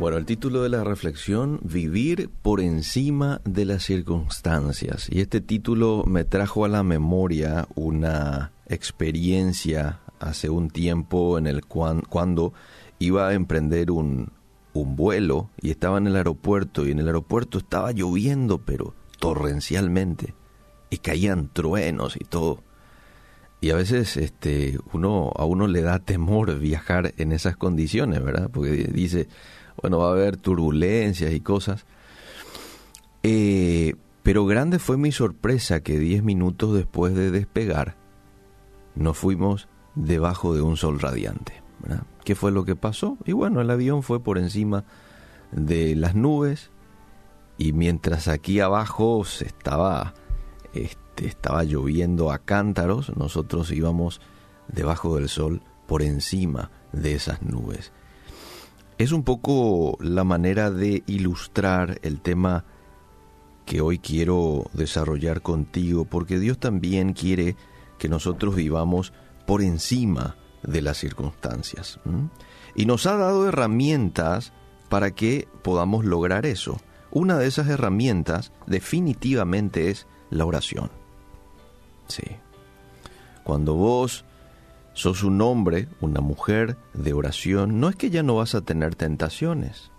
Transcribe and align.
Bueno, 0.00 0.16
el 0.16 0.24
título 0.24 0.62
de 0.62 0.70
la 0.70 0.82
reflexión, 0.82 1.60
Vivir 1.62 2.30
por 2.40 2.62
encima 2.62 3.42
de 3.44 3.66
las 3.66 3.82
circunstancias. 3.82 5.06
Y 5.10 5.20
este 5.20 5.42
título 5.42 6.04
me 6.06 6.24
trajo 6.24 6.64
a 6.64 6.68
la 6.68 6.82
memoria 6.82 7.68
una 7.74 8.52
experiencia 8.66 10.00
hace 10.18 10.48
un 10.48 10.70
tiempo 10.70 11.36
en 11.36 11.46
el 11.46 11.66
cuando 11.66 12.54
iba 12.98 13.28
a 13.28 13.34
emprender 13.34 13.90
un, 13.90 14.32
un 14.72 14.96
vuelo 14.96 15.50
y 15.60 15.68
estaba 15.68 15.98
en 15.98 16.06
el 16.06 16.16
aeropuerto 16.16 16.86
y 16.86 16.92
en 16.92 17.00
el 17.00 17.06
aeropuerto 17.06 17.58
estaba 17.58 17.92
lloviendo 17.92 18.56
pero 18.56 18.94
torrencialmente 19.18 20.32
y 20.88 20.96
caían 20.96 21.50
truenos 21.52 22.16
y 22.16 22.24
todo. 22.24 22.62
Y 23.60 23.68
a 23.68 23.76
veces 23.76 24.16
este 24.16 24.78
uno 24.94 25.30
a 25.36 25.44
uno 25.44 25.66
le 25.66 25.82
da 25.82 25.98
temor 25.98 26.58
viajar 26.58 27.12
en 27.18 27.32
esas 27.32 27.58
condiciones, 27.58 28.24
¿verdad? 28.24 28.48
Porque 28.50 28.88
dice, 28.90 29.28
bueno, 29.80 29.98
va 29.98 30.08
a 30.08 30.12
haber 30.12 30.36
turbulencias 30.36 31.32
y 31.32 31.40
cosas. 31.40 31.86
Eh, 33.22 33.94
pero 34.22 34.46
grande 34.46 34.78
fue 34.78 34.96
mi 34.96 35.12
sorpresa 35.12 35.80
que 35.80 35.98
diez 35.98 36.22
minutos 36.22 36.74
después 36.74 37.14
de 37.14 37.30
despegar, 37.30 37.96
nos 38.94 39.16
fuimos 39.16 39.68
debajo 39.94 40.54
de 40.54 40.62
un 40.62 40.76
sol 40.76 41.00
radiante. 41.00 41.62
¿Qué 42.24 42.34
fue 42.34 42.52
lo 42.52 42.64
que 42.64 42.76
pasó? 42.76 43.16
Y 43.24 43.32
bueno, 43.32 43.62
el 43.62 43.70
avión 43.70 44.02
fue 44.02 44.22
por 44.22 44.36
encima 44.36 44.84
de 45.52 45.96
las 45.96 46.14
nubes 46.14 46.70
y 47.56 47.72
mientras 47.72 48.28
aquí 48.28 48.60
abajo 48.60 49.24
se 49.24 49.46
estaba, 49.46 50.12
este, 50.74 51.26
estaba 51.26 51.64
lloviendo 51.64 52.30
a 52.30 52.38
cántaros, 52.38 53.16
nosotros 53.16 53.72
íbamos 53.72 54.20
debajo 54.68 55.16
del 55.16 55.30
sol 55.30 55.62
por 55.86 56.02
encima 56.02 56.70
de 56.92 57.14
esas 57.14 57.42
nubes 57.42 57.92
es 59.00 59.12
un 59.12 59.22
poco 59.22 59.96
la 59.98 60.24
manera 60.24 60.70
de 60.70 61.02
ilustrar 61.06 61.98
el 62.02 62.20
tema 62.20 62.66
que 63.64 63.80
hoy 63.80 63.98
quiero 63.98 64.64
desarrollar 64.74 65.40
contigo, 65.40 66.04
porque 66.04 66.38
Dios 66.38 66.58
también 66.58 67.14
quiere 67.14 67.56
que 67.98 68.10
nosotros 68.10 68.54
vivamos 68.54 69.14
por 69.46 69.62
encima 69.62 70.36
de 70.62 70.82
las 70.82 70.98
circunstancias. 70.98 71.98
Y 72.76 72.84
nos 72.84 73.06
ha 73.06 73.16
dado 73.16 73.48
herramientas 73.48 74.52
para 74.90 75.12
que 75.12 75.48
podamos 75.62 76.04
lograr 76.04 76.44
eso. 76.44 76.78
Una 77.10 77.38
de 77.38 77.46
esas 77.46 77.68
herramientas 77.68 78.52
definitivamente 78.66 79.88
es 79.88 80.06
la 80.28 80.44
oración. 80.44 80.90
Sí. 82.06 82.36
Cuando 83.44 83.76
vos 83.76 84.26
sos 85.00 85.22
un 85.22 85.40
hombre, 85.40 85.88
una 86.02 86.20
mujer 86.20 86.76
de 86.92 87.14
oración, 87.14 87.80
no 87.80 87.88
es 87.88 87.96
que 87.96 88.10
ya 88.10 88.22
no 88.22 88.36
vas 88.36 88.54
a 88.54 88.60
tener 88.60 88.94
tentaciones, 88.94 89.90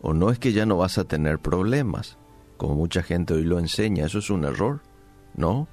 o 0.00 0.14
no 0.14 0.30
es 0.30 0.38
que 0.38 0.52
ya 0.52 0.66
no 0.66 0.76
vas 0.76 0.98
a 0.98 1.04
tener 1.04 1.40
problemas, 1.40 2.16
como 2.56 2.76
mucha 2.76 3.02
gente 3.02 3.34
hoy 3.34 3.42
lo 3.42 3.58
enseña, 3.58 4.06
eso 4.06 4.20
es 4.20 4.30
un 4.30 4.44
error, 4.44 4.82
¿no? 5.34 5.66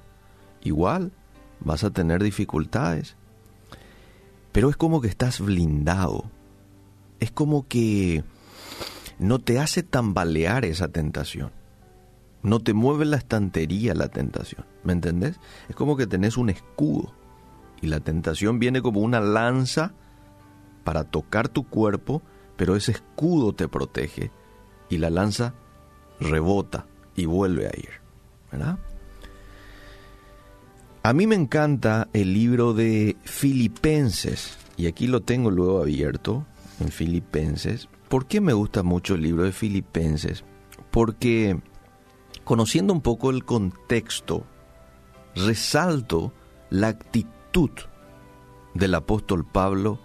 Igual 0.62 1.12
vas 1.60 1.84
a 1.84 1.90
tener 1.90 2.20
dificultades, 2.20 3.14
pero 4.50 4.70
es 4.70 4.76
como 4.76 5.00
que 5.00 5.08
estás 5.08 5.40
blindado, 5.40 6.28
es 7.20 7.30
como 7.30 7.68
que 7.68 8.24
no 9.20 9.38
te 9.38 9.60
hace 9.60 9.84
tambalear 9.84 10.64
esa 10.64 10.88
tentación. 10.88 11.52
No 12.42 12.60
te 12.60 12.72
mueve 12.72 13.04
la 13.04 13.16
estantería 13.16 13.94
la 13.94 14.08
tentación, 14.08 14.64
¿me 14.84 14.92
entendés? 14.92 15.40
Es 15.68 15.76
como 15.76 15.96
que 15.96 16.06
tenés 16.06 16.36
un 16.36 16.50
escudo 16.50 17.12
y 17.80 17.86
la 17.86 18.00
tentación 18.00 18.58
viene 18.58 18.82
como 18.82 19.00
una 19.00 19.20
lanza 19.20 19.92
para 20.84 21.04
tocar 21.04 21.48
tu 21.48 21.66
cuerpo, 21.66 22.22
pero 22.56 22.76
ese 22.76 22.92
escudo 22.92 23.52
te 23.52 23.68
protege 23.68 24.30
y 24.88 24.98
la 24.98 25.10
lanza 25.10 25.54
rebota 26.20 26.86
y 27.14 27.26
vuelve 27.26 27.66
a 27.66 27.76
ir. 27.76 27.90
¿verdad? 28.50 28.78
A 31.02 31.12
mí 31.12 31.26
me 31.26 31.36
encanta 31.36 32.08
el 32.12 32.34
libro 32.34 32.74
de 32.74 33.16
Filipenses, 33.24 34.58
y 34.76 34.86
aquí 34.86 35.06
lo 35.06 35.20
tengo 35.20 35.50
luego 35.50 35.80
abierto 35.80 36.46
en 36.80 36.88
Filipenses. 36.88 37.88
¿Por 38.08 38.26
qué 38.26 38.40
me 38.40 38.52
gusta 38.52 38.82
mucho 38.82 39.14
el 39.14 39.22
libro 39.22 39.44
de 39.44 39.52
Filipenses? 39.52 40.44
Porque 40.90 41.60
conociendo 42.44 42.92
un 42.92 43.00
poco 43.00 43.30
el 43.30 43.44
contexto, 43.44 44.44
resalto 45.34 46.32
la 46.70 46.88
actitud 46.88 47.37
del 48.74 48.94
apóstol 48.94 49.44
Pablo 49.44 49.98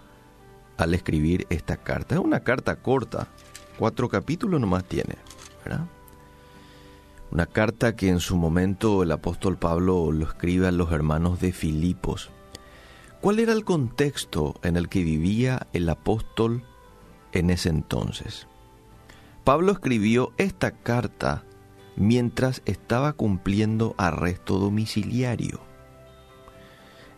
al 0.76 0.94
escribir 0.94 1.46
esta 1.50 1.76
carta. 1.76 2.16
Es 2.16 2.20
una 2.20 2.40
carta 2.40 2.76
corta, 2.76 3.28
cuatro 3.78 4.08
capítulos 4.08 4.60
nomás 4.60 4.84
tiene, 4.84 5.16
Una 7.30 7.46
carta 7.46 7.96
que 7.96 8.08
en 8.08 8.20
su 8.20 8.36
momento 8.36 9.02
el 9.02 9.12
apóstol 9.12 9.56
Pablo 9.56 10.10
lo 10.10 10.26
escribe 10.26 10.66
a 10.66 10.72
los 10.72 10.90
hermanos 10.92 11.40
de 11.40 11.52
Filipos. 11.52 12.30
¿Cuál 13.20 13.38
era 13.38 13.52
el 13.52 13.64
contexto 13.64 14.54
en 14.62 14.76
el 14.76 14.88
que 14.88 15.02
vivía 15.02 15.66
el 15.72 15.88
apóstol 15.88 16.64
en 17.32 17.50
ese 17.50 17.70
entonces? 17.70 18.46
Pablo 19.44 19.72
escribió 19.72 20.32
esta 20.36 20.72
carta 20.72 21.44
mientras 21.96 22.62
estaba 22.64 23.12
cumpliendo 23.12 23.94
arresto 23.98 24.58
domiciliario. 24.58 25.73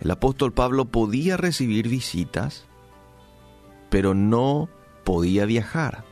El 0.01 0.11
apóstol 0.11 0.53
Pablo 0.53 0.87
podía 0.87 1.37
recibir 1.37 1.89
visitas, 1.89 2.67
pero 3.89 4.15
no 4.15 4.69
podía 5.05 5.47
viajar. 5.47 6.05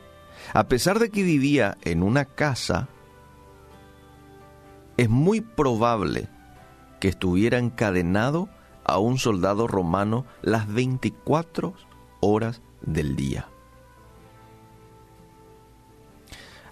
A 0.53 0.69
pesar 0.69 0.99
de 0.99 1.11
que 1.11 1.23
vivía 1.23 1.77
en 1.83 2.03
una 2.03 2.25
casa, 2.25 2.89
es 4.97 5.09
muy 5.09 5.41
probable 5.41 6.29
que 7.01 7.09
estuviera 7.09 7.59
encadenado 7.59 8.49
a 8.85 8.99
un 8.99 9.19
soldado 9.19 9.67
romano 9.67 10.25
las 10.43 10.73
24 10.73 11.75
horas 12.21 12.63
del 12.83 13.17
día. 13.17 13.49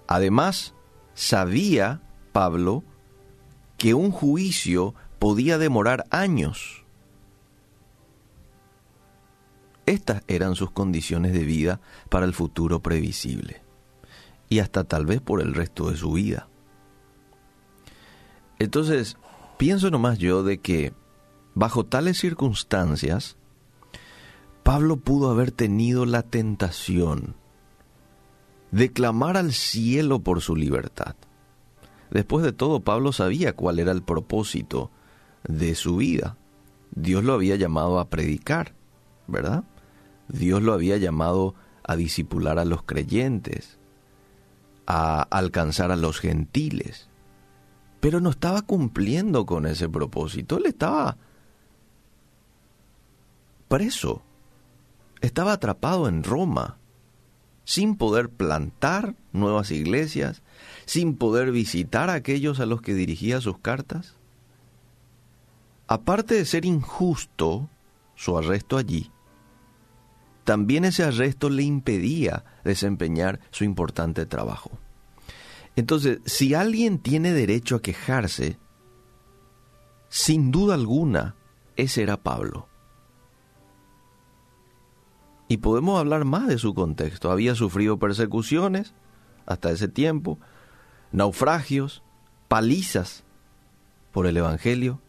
Además, 0.06 0.74
sabía 1.14 2.02
Pablo 2.32 2.84
que 3.78 3.94
un 3.94 4.10
juicio 4.10 4.94
podía 5.18 5.58
demorar 5.58 6.04
años 6.10 6.81
Estas 9.87 10.22
eran 10.28 10.54
sus 10.54 10.70
condiciones 10.70 11.32
de 11.32 11.44
vida 11.44 11.81
para 12.09 12.26
el 12.26 12.34
futuro 12.34 12.81
previsible 12.81 13.62
y 14.48 14.60
hasta 14.60 14.84
tal 14.84 15.06
vez 15.06 15.20
por 15.20 15.41
el 15.41 15.54
resto 15.54 15.91
de 15.91 15.97
su 15.97 16.12
vida. 16.12 16.48
Entonces, 18.59 19.16
pienso 19.59 19.91
nomás 19.91 20.19
yo 20.19 20.42
de 20.42 20.59
que 20.59 20.92
bajo 21.54 21.84
tales 21.84 22.19
circunstancias, 22.19 23.37
Pablo 24.62 24.98
pudo 24.98 25.31
haber 25.31 25.50
tenido 25.50 26.06
la 26.06 26.22
tentación 26.22 27.34
de 28.71 28.92
clamar 28.92 29.37
al 29.37 29.53
cielo 29.53 30.21
por 30.21 30.41
su 30.41 30.54
libertad. 30.54 31.16
Después 32.10 32.44
de 32.44 32.53
todo, 32.53 32.81
Pablo 32.81 33.12
sabía 33.12 33.56
cuál 33.56 33.78
era 33.78 33.91
el 33.91 34.03
propósito 34.03 34.91
de 35.44 35.75
su 35.75 35.97
vida. 35.97 36.37
Dios 36.91 37.25
lo 37.25 37.32
había 37.32 37.56
llamado 37.56 37.98
a 37.98 38.10
predicar, 38.10 38.75
¿verdad? 39.26 39.65
Dios 40.32 40.62
lo 40.62 40.72
había 40.72 40.97
llamado 40.97 41.54
a 41.84 41.94
disipular 41.94 42.59
a 42.59 42.65
los 42.65 42.82
creyentes, 42.82 43.78
a 44.87 45.22
alcanzar 45.22 45.93
a 45.93 45.97
los 45.97 46.19
gentiles, 46.19 47.09
pero 48.00 48.20
no 48.20 48.31
estaba 48.31 48.62
cumpliendo 48.62 49.47
con 49.47 49.66
ese 49.66 49.88
propósito, 49.88 50.56
él 50.56 50.66
estaba 50.66 51.19
preso, 53.69 54.22
estaba 55.21 55.53
atrapado 55.53 56.09
en 56.09 56.25
Roma, 56.25 56.78
sin 57.65 57.97
poder 57.97 58.28
plantar 58.28 59.15
nuevas 59.33 59.71
iglesias, 59.71 60.42
sin 60.84 61.16
poder 61.16 61.53
visitar 61.53 62.10
a 62.10 62.15
aquellos 62.15 62.59
a 62.59 62.66
los 62.66 62.83
que 62.83 62.95
dirigía 62.95 63.41
sus 63.41 63.59
cartas. 63.59 64.16
Aparte 65.86 66.34
de 66.34 66.45
ser 66.45 66.65
injusto 66.65 67.68
su 68.16 68.36
arresto 68.36 68.77
allí, 68.78 69.10
también 70.44 70.84
ese 70.84 71.04
arresto 71.04 71.50
le 71.50 71.62
impedía 71.62 72.44
desempeñar 72.65 73.41
su 73.50 73.65
importante 73.65 74.27
trabajo. 74.27 74.71
Entonces, 75.77 76.21
si 76.27 76.54
alguien 76.54 76.98
tiene 76.98 77.33
derecho 77.33 77.77
a 77.77 77.83
quejarse, 77.83 78.59
sin 80.09 80.50
duda 80.50 80.74
alguna, 80.74 81.36
ese 81.77 82.03
era 82.03 82.22
Pablo. 82.22 82.68
Y 85.48 85.59
podemos 85.59 85.98
hablar 85.98 86.24
más 86.24 86.48
de 86.48 86.59
su 86.59 86.74
contexto. 86.74 87.30
Había 87.30 87.54
sufrido 87.54 87.98
persecuciones 87.98 88.94
hasta 89.47 89.71
ese 89.71 89.89
tiempo, 89.89 90.39
naufragios, 91.12 92.03
palizas 92.48 93.24
por 94.12 94.27
el 94.27 94.36
Evangelio, 94.36 95.00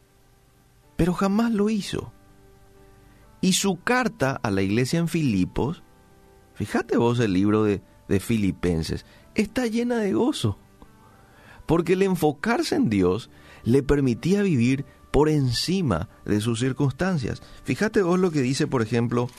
pero 0.96 1.14
jamás 1.14 1.52
lo 1.52 1.70
hizo. 1.70 2.14
Y 3.44 3.54
su 3.54 3.76
carta 3.76 4.40
a 4.42 4.50
la 4.50 4.64
iglesia 4.64 4.98
en 4.98 5.08
Filipos, 5.08 5.84
fíjate 6.56 6.98
vos 6.98 7.20
el 7.20 7.34
libro 7.34 7.64
de 7.64 7.84
de 8.08 8.20
Filipenses 8.20 9.06
está 9.36 9.68
llena 9.68 9.98
de 9.98 10.14
gozo, 10.14 10.58
porque 11.66 11.94
el 11.94 12.04
enfocarse 12.04 12.76
en 12.76 12.90
Dios 12.90 13.30
le 13.64 13.84
permitía 13.84 14.42
vivir 14.42 14.86
por 15.12 15.30
encima 15.30 16.10
de 16.26 16.42
sus 16.42 16.60
circunstancias. 16.60 17.42
Fíjate 17.64 18.02
vos 18.02 18.20
lo 18.20 18.32
que 18.32 18.42
dice, 18.42 18.68
por 18.68 18.82
ejemplo, 18.82 19.30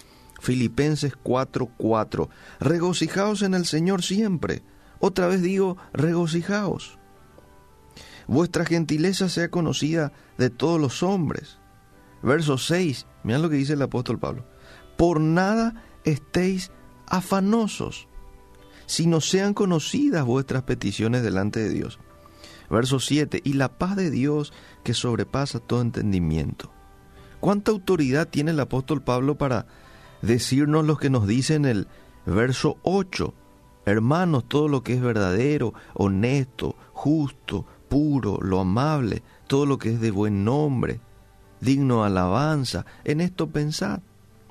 Filipenses 0.41 1.15
4:4, 1.23 2.29
regocijaos 2.61 3.43
en 3.43 3.55
el 3.55 3.67
Señor 3.67 4.03
siempre. 4.03 4.62
Otra 4.99 5.27
vez 5.27 5.43
digo, 5.43 5.77
regocijaos. 5.93 6.99
Vuestra 8.27 8.65
gentileza 8.65 9.29
sea 9.29 9.51
conocida 9.51 10.12
de 10.39 10.49
todos 10.49 10.81
los 10.81 11.03
hombres. 11.03 11.59
Verso 12.25 12.56
6, 12.56 13.06
mirad 13.23 13.43
lo 13.43 13.50
que 13.50 13.56
dice 13.56 13.75
el 13.75 13.82
apóstol 13.82 14.19
Pablo. 14.19 14.47
Por 14.97 15.21
nada 15.21 15.85
estéis 16.05 16.71
afanosos, 17.06 18.09
sino 18.87 19.21
sean 19.21 19.53
conocidas 19.53 20.25
vuestras 20.25 20.62
peticiones 20.62 21.23
delante 21.23 21.61
de 21.61 21.69
Dios. 21.69 21.99
Verso 22.71 22.99
7, 22.99 23.43
y 23.44 23.53
la 23.53 23.76
paz 23.76 23.97
de 23.97 24.11
Dios 24.11 24.55
que 24.85 24.94
sobrepasa 24.94 25.59
todo 25.59 25.82
entendimiento. 25.82 26.73
¿Cuánta 27.41 27.73
autoridad 27.73 28.27
tiene 28.29 28.53
el 28.53 28.61
apóstol 28.61 29.03
Pablo 29.03 29.37
para 29.37 29.67
decirnos 30.23 30.87
lo 30.87 30.97
que 30.97 31.11
nos 31.11 31.27
dice 31.27 31.56
en 31.56 31.67
el 31.67 31.88
verso 32.25 32.79
8? 32.85 33.35
Hermanos, 33.85 34.49
todo 34.49 34.69
lo 34.69 34.82
que 34.82 34.94
es 34.94 35.03
verdadero, 35.03 35.75
honesto, 35.93 36.75
justo, 36.94 37.67
puro, 37.91 38.38
lo 38.41 38.61
amable, 38.61 39.23
todo 39.47 39.67
lo 39.67 39.77
que 39.77 39.93
es 39.93 40.00
de 40.00 40.11
buen 40.11 40.43
nombre, 40.43 41.00
digno 41.64 42.05
alabanza, 42.05 42.84
en 43.05 43.20
esto 43.20 43.49
pensad. 43.49 44.00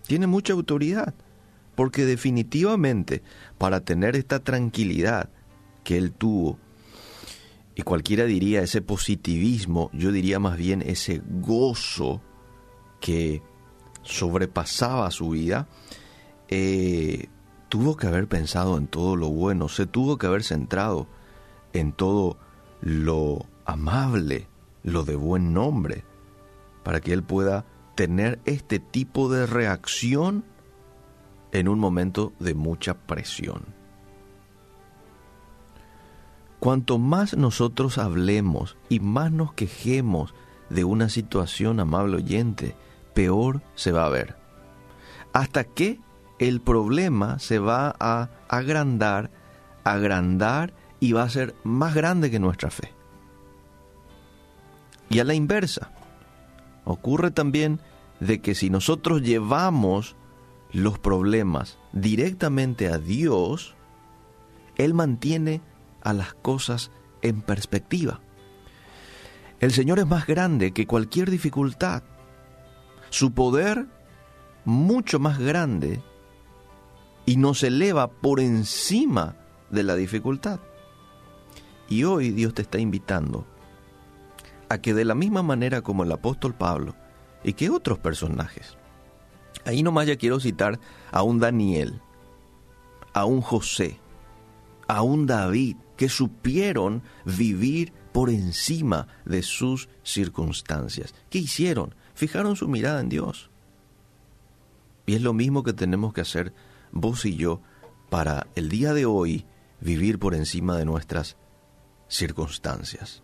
Tiene 0.07 0.27
mucha 0.27 0.53
autoridad, 0.53 1.13
porque 1.75 2.05
definitivamente 2.05 3.23
para 3.57 3.81
tener 3.81 4.15
esta 4.15 4.39
tranquilidad 4.39 5.29
que 5.83 5.97
él 5.97 6.11
tuvo, 6.11 6.59
y 7.75 7.81
cualquiera 7.81 8.25
diría 8.25 8.61
ese 8.61 8.81
positivismo, 8.81 9.89
yo 9.93 10.11
diría 10.11 10.39
más 10.39 10.57
bien 10.57 10.83
ese 10.85 11.21
gozo 11.41 12.21
que 12.99 13.41
sobrepasaba 14.03 15.09
su 15.11 15.29
vida, 15.29 15.67
eh, 16.49 17.29
tuvo 17.69 17.97
que 17.97 18.07
haber 18.07 18.27
pensado 18.27 18.77
en 18.77 18.87
todo 18.87 19.15
lo 19.15 19.29
bueno, 19.29 19.69
se 19.69 19.87
tuvo 19.87 20.17
que 20.17 20.27
haber 20.27 20.43
centrado 20.43 21.07
en 21.73 21.93
todo 21.93 22.37
lo 22.81 23.47
amable, 23.65 24.47
lo 24.83 25.03
de 25.03 25.15
buen 25.15 25.53
nombre, 25.53 26.03
para 26.83 27.01
que 27.01 27.13
él 27.13 27.23
pueda 27.23 27.65
tener 27.95 28.39
este 28.45 28.79
tipo 28.79 29.29
de 29.29 29.45
reacción 29.45 30.43
en 31.51 31.67
un 31.67 31.79
momento 31.79 32.33
de 32.39 32.53
mucha 32.53 32.95
presión. 32.95 33.63
Cuanto 36.59 36.97
más 36.97 37.35
nosotros 37.35 37.97
hablemos 37.97 38.77
y 38.89 38.99
más 38.99 39.31
nos 39.31 39.53
quejemos 39.53 40.33
de 40.69 40.83
una 40.83 41.09
situación, 41.09 41.79
amable 41.79 42.17
oyente, 42.17 42.75
peor 43.13 43.61
se 43.75 43.91
va 43.91 44.05
a 44.05 44.09
ver. 44.09 44.37
Hasta 45.33 45.65
que 45.65 45.99
el 46.39 46.61
problema 46.61 47.37
se 47.39 47.59
va 47.59 47.95
a 47.99 48.29
agrandar, 48.47 49.29
agrandar 49.83 50.73
y 50.99 51.11
va 51.11 51.23
a 51.23 51.29
ser 51.29 51.53
más 51.63 51.93
grande 51.93 52.31
que 52.31 52.39
nuestra 52.39 52.71
fe. 52.71 52.93
Y 55.09 55.19
a 55.19 55.25
la 55.25 55.33
inversa, 55.33 55.91
ocurre 56.85 57.31
también 57.31 57.79
de 58.19 58.41
que 58.41 58.55
si 58.55 58.69
nosotros 58.69 59.21
llevamos 59.21 60.15
los 60.71 60.99
problemas 60.99 61.77
directamente 61.91 62.87
a 62.87 62.97
Dios, 62.97 63.75
Él 64.75 64.93
mantiene 64.93 65.61
a 66.01 66.13
las 66.13 66.33
cosas 66.33 66.91
en 67.21 67.41
perspectiva. 67.41 68.19
El 69.59 69.71
Señor 69.71 69.99
es 69.99 70.07
más 70.07 70.27
grande 70.27 70.73
que 70.73 70.87
cualquier 70.87 71.29
dificultad. 71.31 72.03
Su 73.09 73.31
poder 73.31 73.85
mucho 74.65 75.19
más 75.19 75.39
grande 75.39 76.01
y 77.25 77.37
nos 77.37 77.63
eleva 77.63 78.09
por 78.09 78.39
encima 78.39 79.35
de 79.69 79.83
la 79.83 79.95
dificultad. 79.95 80.59
Y 81.87 82.03
hoy 82.03 82.31
Dios 82.31 82.53
te 82.53 82.63
está 82.63 82.79
invitando 82.79 83.45
a 84.73 84.81
que 84.81 84.93
de 84.93 85.05
la 85.05 85.13
misma 85.13 85.43
manera 85.43 85.81
como 85.81 86.03
el 86.03 86.11
apóstol 86.11 86.55
Pablo 86.55 86.95
y 87.43 87.53
que 87.53 87.69
otros 87.69 87.99
personajes, 87.99 88.75
ahí 89.65 89.83
nomás 89.83 90.07
ya 90.07 90.17
quiero 90.17 90.39
citar 90.39 90.79
a 91.11 91.21
un 91.21 91.39
Daniel, 91.39 92.01
a 93.13 93.25
un 93.25 93.41
José, 93.41 93.99
a 94.87 95.03
un 95.03 95.27
David, 95.27 95.77
que 95.95 96.09
supieron 96.09 97.03
vivir 97.23 97.93
por 98.11 98.31
encima 98.31 99.07
de 99.25 99.43
sus 99.43 99.89
circunstancias. 100.01 101.13
¿Qué 101.29 101.37
hicieron? 101.37 101.93
Fijaron 102.15 102.55
su 102.55 102.67
mirada 102.67 102.99
en 102.99 103.09
Dios. 103.09 103.51
Y 105.05 105.13
es 105.13 105.21
lo 105.21 105.33
mismo 105.33 105.61
que 105.61 105.73
tenemos 105.73 106.13
que 106.13 106.21
hacer 106.21 106.51
vos 106.91 107.25
y 107.25 107.35
yo 107.35 107.61
para 108.09 108.47
el 108.55 108.69
día 108.69 108.93
de 108.93 109.05
hoy 109.05 109.45
vivir 109.81 110.17
por 110.17 110.33
encima 110.33 110.77
de 110.77 110.85
nuestras 110.85 111.37
circunstancias. 112.07 113.21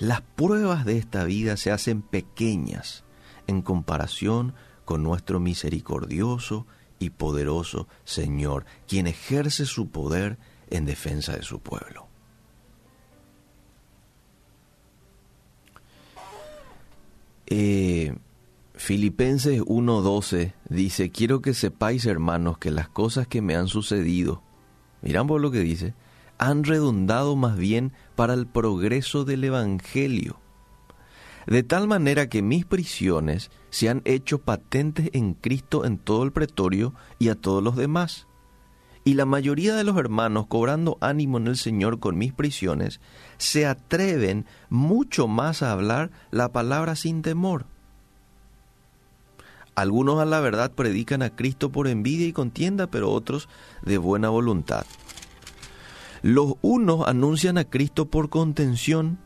Las 0.00 0.22
pruebas 0.22 0.86
de 0.86 0.96
esta 0.96 1.24
vida 1.24 1.58
se 1.58 1.70
hacen 1.70 2.00
pequeñas 2.00 3.04
en 3.46 3.60
comparación 3.60 4.54
con 4.86 5.02
nuestro 5.02 5.40
misericordioso 5.40 6.66
y 6.98 7.10
poderoso 7.10 7.86
Señor, 8.04 8.64
quien 8.88 9.06
ejerce 9.06 9.66
su 9.66 9.90
poder 9.90 10.38
en 10.70 10.86
defensa 10.86 11.36
de 11.36 11.42
su 11.42 11.60
pueblo. 11.60 12.06
Eh, 17.46 18.16
Filipenses 18.72 19.60
1.12 19.60 20.54
dice, 20.70 21.10
quiero 21.10 21.42
que 21.42 21.52
sepáis 21.52 22.06
hermanos 22.06 22.56
que 22.56 22.70
las 22.70 22.88
cosas 22.88 23.26
que 23.26 23.42
me 23.42 23.54
han 23.54 23.68
sucedido, 23.68 24.42
miran 25.02 25.26
por 25.26 25.42
lo 25.42 25.50
que 25.50 25.60
dice, 25.60 25.92
han 26.40 26.64
redundado 26.64 27.36
más 27.36 27.56
bien 27.56 27.92
para 28.16 28.34
el 28.34 28.48
progreso 28.48 29.24
del 29.24 29.44
Evangelio. 29.44 30.40
De 31.46 31.62
tal 31.62 31.86
manera 31.86 32.28
que 32.28 32.42
mis 32.42 32.64
prisiones 32.64 33.52
se 33.70 33.88
han 33.88 34.02
hecho 34.04 34.40
patentes 34.40 35.10
en 35.12 35.34
Cristo 35.34 35.84
en 35.84 35.98
todo 35.98 36.24
el 36.24 36.32
pretorio 36.32 36.94
y 37.20 37.28
a 37.28 37.36
todos 37.36 37.62
los 37.62 37.76
demás 37.76 38.26
y 39.04 39.14
la 39.14 39.24
mayoría 39.24 39.74
de 39.74 39.84
los 39.84 39.96
hermanos, 39.96 40.46
cobrando 40.46 40.98
ánimo 41.00 41.38
en 41.38 41.46
el 41.46 41.56
Señor 41.56 42.00
con 42.00 42.18
mis 42.18 42.32
prisiones, 42.32 43.00
se 43.38 43.66
atreven 43.66 44.46
mucho 44.68 45.26
más 45.26 45.62
a 45.62 45.72
hablar 45.72 46.10
la 46.30 46.52
palabra 46.52 46.96
sin 46.96 47.22
temor. 47.22 47.66
Algunos 49.74 50.20
a 50.20 50.26
la 50.26 50.40
verdad 50.40 50.72
predican 50.72 51.22
a 51.22 51.34
Cristo 51.34 51.70
por 51.70 51.88
envidia 51.88 52.26
y 52.26 52.32
contienda, 52.32 52.88
pero 52.88 53.10
otros 53.10 53.48
de 53.82 53.96
buena 53.96 54.28
voluntad. 54.28 54.84
Los 56.22 56.54
unos 56.60 57.06
anuncian 57.06 57.58
a 57.58 57.64
Cristo 57.64 58.10
por 58.10 58.28
contención, 58.28 59.18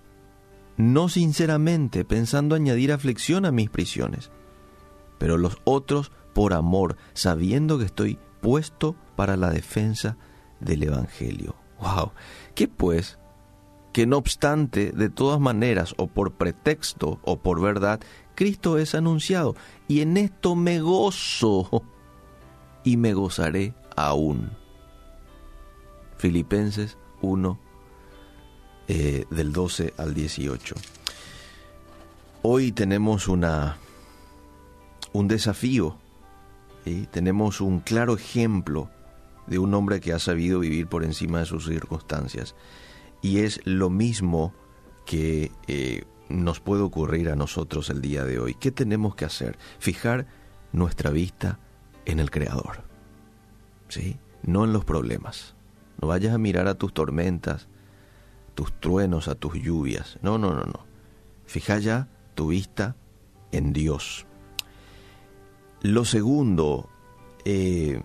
no 0.76 1.08
sinceramente, 1.08 2.04
pensando 2.04 2.54
añadir 2.54 2.92
aflicción 2.92 3.44
a 3.46 3.52
mis 3.52 3.70
prisiones, 3.70 4.30
pero 5.18 5.36
los 5.36 5.58
otros 5.64 6.12
por 6.34 6.52
amor, 6.52 6.96
sabiendo 7.12 7.78
que 7.78 7.84
estoy 7.84 8.18
puesto 8.40 8.96
para 9.16 9.36
la 9.36 9.50
defensa 9.50 10.16
del 10.60 10.82
Evangelio. 10.82 11.54
¡Wow! 11.80 12.12
¿Qué 12.54 12.68
pues? 12.68 13.18
Que 13.92 14.06
no 14.06 14.16
obstante, 14.16 14.92
de 14.92 15.08
todas 15.08 15.40
maneras, 15.40 15.94
o 15.96 16.08
por 16.08 16.34
pretexto 16.34 17.20
o 17.22 17.38
por 17.38 17.60
verdad, 17.60 18.00
Cristo 18.34 18.78
es 18.78 18.94
anunciado. 18.94 19.54
Y 19.86 20.00
en 20.00 20.16
esto 20.16 20.56
me 20.56 20.80
gozo 20.80 21.82
y 22.82 22.96
me 22.96 23.14
gozaré 23.14 23.74
aún. 23.96 24.63
Filipenses 26.24 26.96
1, 27.20 27.58
eh, 28.88 29.26
del 29.28 29.52
12 29.52 29.92
al 29.98 30.14
18. 30.14 30.74
Hoy 32.40 32.72
tenemos 32.72 33.28
una, 33.28 33.76
un 35.12 35.28
desafío 35.28 35.98
tenemos 37.10 37.60
un 37.60 37.80
claro 37.80 38.14
ejemplo 38.14 38.88
de 39.46 39.58
un 39.58 39.74
hombre 39.74 40.00
que 40.00 40.14
ha 40.14 40.18
sabido 40.18 40.60
vivir 40.60 40.86
por 40.86 41.04
encima 41.04 41.40
de 41.40 41.44
sus 41.44 41.66
circunstancias. 41.66 42.54
Y 43.20 43.40
es 43.40 43.60
lo 43.66 43.90
mismo 43.90 44.54
que 45.04 45.52
eh, 45.66 46.04
nos 46.30 46.58
puede 46.60 46.80
ocurrir 46.80 47.28
a 47.28 47.36
nosotros 47.36 47.90
el 47.90 48.00
día 48.00 48.24
de 48.24 48.38
hoy. 48.38 48.54
¿Qué 48.54 48.70
tenemos 48.70 49.14
que 49.14 49.26
hacer? 49.26 49.58
Fijar 49.78 50.26
nuestra 50.72 51.10
vista 51.10 51.58
en 52.06 52.18
el 52.18 52.30
Creador, 52.30 52.82
¿sí? 53.90 54.16
no 54.42 54.64
en 54.64 54.72
los 54.72 54.86
problemas. 54.86 55.53
No 56.04 56.08
vayas 56.08 56.34
a 56.34 56.38
mirar 56.38 56.68
a 56.68 56.74
tus 56.74 56.92
tormentas, 56.92 57.66
tus 58.54 58.78
truenos, 58.78 59.26
a 59.26 59.36
tus 59.36 59.54
lluvias. 59.54 60.18
No, 60.20 60.36
no, 60.36 60.52
no, 60.52 60.64
no. 60.64 60.84
Fija 61.46 61.78
ya 61.78 62.08
tu 62.34 62.48
vista 62.48 62.94
en 63.52 63.72
Dios. 63.72 64.26
Lo 65.80 66.04
segundo, 66.04 66.90
eh, 67.46 68.02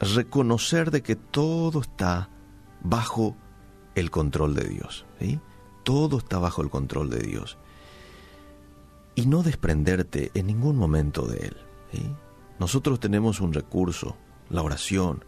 reconocer 0.00 0.90
de 0.90 1.02
que 1.02 1.14
todo 1.14 1.82
está 1.82 2.30
bajo 2.82 3.36
el 3.94 4.10
control 4.10 4.54
de 4.54 4.64
Dios. 4.64 5.04
¿sí? 5.20 5.40
Todo 5.82 6.16
está 6.16 6.38
bajo 6.38 6.62
el 6.62 6.70
control 6.70 7.10
de 7.10 7.18
Dios. 7.18 7.58
Y 9.14 9.26
no 9.26 9.42
desprenderte 9.42 10.30
en 10.32 10.46
ningún 10.46 10.78
momento 10.78 11.26
de 11.26 11.48
Él. 11.48 11.56
Nosotros 12.58 12.98
tenemos 12.98 13.42
un 13.42 13.52
recurso, 13.52 14.16
la 14.48 14.62
oración, 14.62 15.22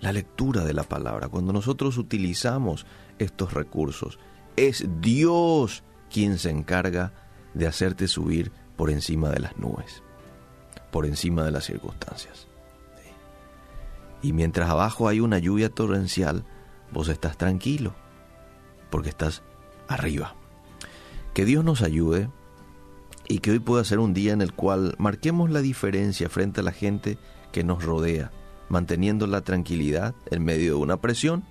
la 0.00 0.12
lectura 0.12 0.64
de 0.64 0.74
la 0.74 0.84
palabra. 0.84 1.28
Cuando 1.28 1.52
nosotros 1.52 1.98
utilizamos 1.98 2.86
estos 3.18 3.52
recursos, 3.52 4.18
es 4.56 4.86
Dios 5.00 5.82
quien 6.10 6.38
se 6.38 6.50
encarga 6.50 7.12
de 7.54 7.66
hacerte 7.66 8.08
subir 8.08 8.52
por 8.76 8.90
encima 8.90 9.30
de 9.30 9.40
las 9.40 9.56
nubes, 9.56 10.02
por 10.90 11.06
encima 11.06 11.44
de 11.44 11.50
las 11.50 11.64
circunstancias. 11.64 12.46
Y 14.22 14.32
mientras 14.32 14.68
abajo 14.68 15.08
hay 15.08 15.20
una 15.20 15.38
lluvia 15.38 15.68
torrencial, 15.68 16.44
vos 16.92 17.08
estás 17.08 17.36
tranquilo, 17.36 17.94
porque 18.90 19.08
estás 19.08 19.42
arriba. 19.88 20.34
Que 21.34 21.44
Dios 21.44 21.64
nos 21.64 21.82
ayude 21.82 22.30
y 23.28 23.38
que 23.38 23.50
hoy 23.50 23.58
pueda 23.58 23.84
ser 23.84 23.98
un 23.98 24.14
día 24.14 24.32
en 24.32 24.40
el 24.40 24.52
cual 24.52 24.94
marquemos 24.98 25.50
la 25.50 25.60
diferencia 25.60 26.28
frente 26.28 26.60
a 26.60 26.64
la 26.64 26.72
gente 26.72 27.18
que 27.52 27.64
nos 27.64 27.84
rodea, 27.84 28.30
manteniendo 28.68 29.26
la 29.26 29.42
tranquilidad 29.42 30.14
en 30.30 30.44
medio 30.44 30.74
de 30.74 30.80
una 30.80 30.96
presión, 30.98 31.44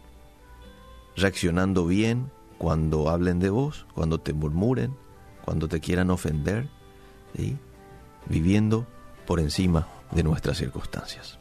reaccionando 1.15 1.86
bien 1.86 2.31
cuando 2.57 3.10
hablen 3.10 3.39
de 3.39 3.50
vos, 3.50 3.86
cuando 3.93 4.19
te 4.19 4.34
murmuren, 4.34 4.95
cuando 5.43 5.67
te 5.67 5.79
quieran 5.79 6.10
ofender, 6.10 6.67
viviendo 8.27 8.88
por 9.25 9.39
encima 9.39 9.88
de 10.12 10.24
nuestras 10.24 10.57
circunstancias. 10.57 11.39